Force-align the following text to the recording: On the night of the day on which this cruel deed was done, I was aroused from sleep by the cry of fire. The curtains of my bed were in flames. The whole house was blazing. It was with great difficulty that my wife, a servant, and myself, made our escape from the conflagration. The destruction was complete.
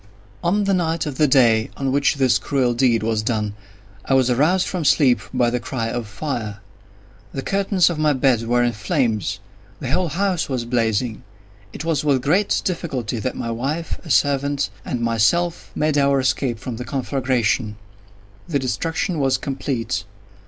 On 0.43 0.63
the 0.63 0.73
night 0.73 1.05
of 1.05 1.19
the 1.19 1.27
day 1.27 1.69
on 1.77 1.91
which 1.91 2.15
this 2.15 2.39
cruel 2.39 2.73
deed 2.73 3.03
was 3.03 3.21
done, 3.21 3.53
I 4.03 4.15
was 4.15 4.31
aroused 4.31 4.65
from 4.67 4.83
sleep 4.83 5.19
by 5.31 5.51
the 5.51 5.59
cry 5.59 5.89
of 5.91 6.07
fire. 6.07 6.59
The 7.33 7.43
curtains 7.43 7.87
of 7.87 7.99
my 7.99 8.11
bed 8.13 8.41
were 8.47 8.63
in 8.63 8.71
flames. 8.71 9.39
The 9.79 9.91
whole 9.91 10.07
house 10.07 10.49
was 10.49 10.65
blazing. 10.65 11.21
It 11.71 11.85
was 11.85 12.03
with 12.03 12.23
great 12.23 12.63
difficulty 12.65 13.19
that 13.19 13.35
my 13.35 13.51
wife, 13.51 13.99
a 14.03 14.09
servant, 14.09 14.71
and 14.83 15.01
myself, 15.01 15.69
made 15.75 15.99
our 15.99 16.19
escape 16.19 16.57
from 16.57 16.77
the 16.77 16.83
conflagration. 16.85 17.75
The 18.47 18.57
destruction 18.57 19.19
was 19.19 19.37
complete. 19.37 20.05